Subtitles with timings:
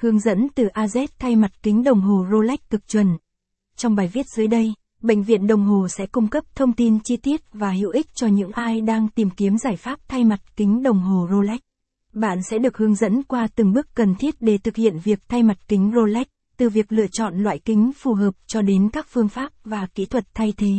[0.00, 3.16] Hướng dẫn từ AZ thay mặt kính đồng hồ Rolex cực chuẩn.
[3.76, 7.16] Trong bài viết dưới đây, bệnh viện đồng hồ sẽ cung cấp thông tin chi
[7.16, 10.82] tiết và hữu ích cho những ai đang tìm kiếm giải pháp thay mặt kính
[10.82, 11.60] đồng hồ Rolex.
[12.12, 15.42] Bạn sẽ được hướng dẫn qua từng bước cần thiết để thực hiện việc thay
[15.42, 16.26] mặt kính Rolex,
[16.56, 20.06] từ việc lựa chọn loại kính phù hợp cho đến các phương pháp và kỹ
[20.06, 20.72] thuật thay thế.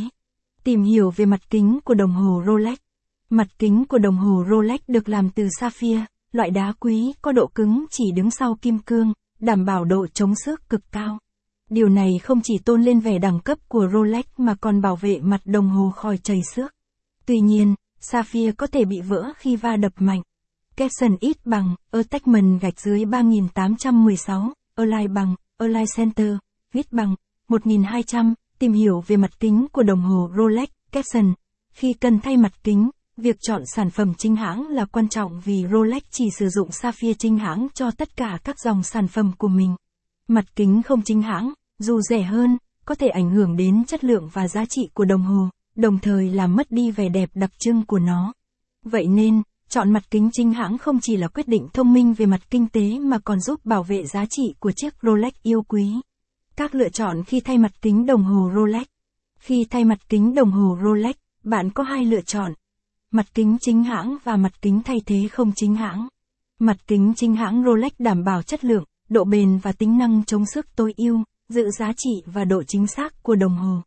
[0.64, 2.78] Tìm hiểu về mặt kính của đồng hồ Rolex.
[3.30, 7.48] Mặt kính của đồng hồ Rolex được làm từ sapphire, loại đá quý có độ
[7.48, 11.20] cứng chỉ đứng sau kim cương, đảm bảo độ chống xước cực cao.
[11.70, 15.20] Điều này không chỉ tôn lên vẻ đẳng cấp của Rolex mà còn bảo vệ
[15.20, 16.74] mặt đồng hồ khỏi chảy xước.
[17.26, 20.22] Tuy nhiên, sapphire có thể bị vỡ khi va đập mạnh.
[20.76, 26.34] Capson ít bằng, attachment gạch dưới 3816, Align bằng, Align Center,
[26.74, 27.16] viết bằng,
[27.48, 31.34] 1200, tìm hiểu về mặt kính của đồng hồ Rolex, Capson.
[31.72, 32.90] Khi cần thay mặt kính,
[33.22, 37.14] Việc chọn sản phẩm chính hãng là quan trọng vì Rolex chỉ sử dụng sapphire
[37.14, 39.76] chính hãng cho tất cả các dòng sản phẩm của mình.
[40.28, 44.30] Mặt kính không chính hãng, dù rẻ hơn, có thể ảnh hưởng đến chất lượng
[44.34, 47.86] và giá trị của đồng hồ, đồng thời làm mất đi vẻ đẹp đặc trưng
[47.86, 48.34] của nó.
[48.84, 52.26] Vậy nên, chọn mặt kính chính hãng không chỉ là quyết định thông minh về
[52.26, 55.94] mặt kinh tế mà còn giúp bảo vệ giá trị của chiếc Rolex yêu quý.
[56.56, 58.86] Các lựa chọn khi thay mặt kính đồng hồ Rolex.
[59.40, 62.54] Khi thay mặt kính đồng hồ Rolex, bạn có hai lựa chọn,
[63.12, 66.08] Mặt kính chính hãng và mặt kính thay thế không chính hãng.
[66.60, 70.46] Mặt kính chính hãng Rolex đảm bảo chất lượng, độ bền và tính năng chống
[70.46, 73.82] sức tối ưu, giữ giá trị và độ chính xác của đồng hồ.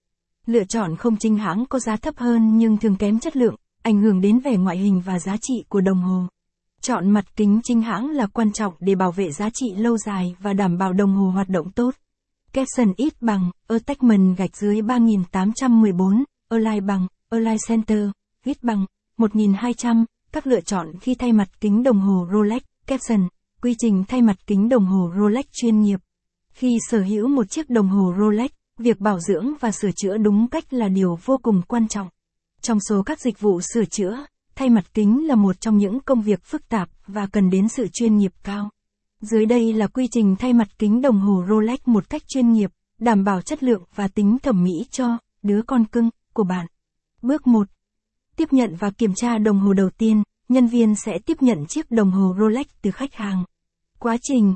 [0.46, 4.00] Lựa chọn không chính hãng có giá thấp hơn nhưng thường kém chất lượng, ảnh
[4.00, 6.26] hưởng đến vẻ ngoại hình và giá trị của đồng hồ.
[6.80, 10.36] Chọn mặt kính chính hãng là quan trọng để bảo vệ giá trị lâu dài
[10.40, 11.94] và đảm bảo đồng hồ hoạt động tốt.
[12.52, 18.08] Capson ít bằng, attachment gạch dưới 3814, Align bằng, Align Center,
[18.44, 18.86] ít bằng,
[19.22, 23.28] 1200, các lựa chọn khi thay mặt kính đồng hồ Rolex, Capson,
[23.62, 26.00] quy trình thay mặt kính đồng hồ Rolex chuyên nghiệp.
[26.52, 30.48] Khi sở hữu một chiếc đồng hồ Rolex, việc bảo dưỡng và sửa chữa đúng
[30.48, 32.08] cách là điều vô cùng quan trọng.
[32.60, 34.24] Trong số các dịch vụ sửa chữa,
[34.54, 37.86] thay mặt kính là một trong những công việc phức tạp và cần đến sự
[37.92, 38.70] chuyên nghiệp cao.
[39.20, 42.70] Dưới đây là quy trình thay mặt kính đồng hồ Rolex một cách chuyên nghiệp,
[42.98, 46.66] đảm bảo chất lượng và tính thẩm mỹ cho đứa con cưng của bạn.
[47.22, 47.68] Bước 1.
[48.36, 51.90] Tiếp nhận và kiểm tra đồng hồ đầu tiên, nhân viên sẽ tiếp nhận chiếc
[51.90, 53.44] đồng hồ Rolex từ khách hàng.
[53.98, 54.54] Quá trình,